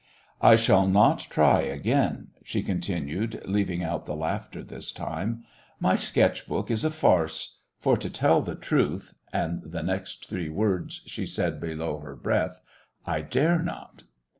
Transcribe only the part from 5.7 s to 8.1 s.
"my sketch book is a farce. For, to